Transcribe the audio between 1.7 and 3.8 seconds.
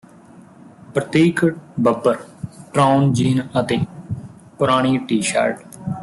ਬੱਬਰ ਟਰੌਨ ਜੀਨ ਅਤੇ